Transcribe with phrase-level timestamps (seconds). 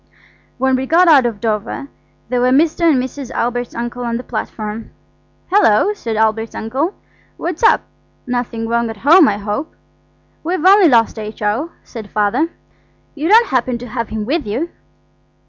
[0.57, 1.87] When we got out at Dover
[2.29, 2.89] there were Mr.
[2.91, 3.29] and Mrs.
[3.29, 4.89] Albert's uncle on the platform.
[5.51, 6.95] "Hullo," said Albert's uncle.
[7.37, 7.81] "What's up?
[8.25, 9.75] Nothing wrong at home, I hope."
[10.43, 12.49] "We've only lost H.O.," said my father.
[13.13, 14.71] "You don't happen to have him with you?"